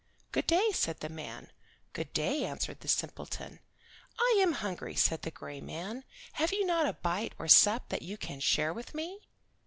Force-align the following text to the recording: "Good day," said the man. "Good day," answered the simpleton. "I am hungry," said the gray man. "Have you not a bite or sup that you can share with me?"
"Good 0.31 0.47
day," 0.47 0.71
said 0.71 1.01
the 1.01 1.09
man. 1.09 1.51
"Good 1.93 2.11
day," 2.11 2.43
answered 2.43 2.79
the 2.79 2.87
simpleton. 2.87 3.59
"I 4.17 4.39
am 4.41 4.53
hungry," 4.53 4.95
said 4.95 5.21
the 5.21 5.29
gray 5.29 5.61
man. 5.61 6.05
"Have 6.33 6.51
you 6.51 6.65
not 6.65 6.87
a 6.87 6.93
bite 6.93 7.35
or 7.37 7.47
sup 7.47 7.89
that 7.89 8.01
you 8.01 8.17
can 8.17 8.39
share 8.39 8.73
with 8.73 8.95
me?" 8.95 9.19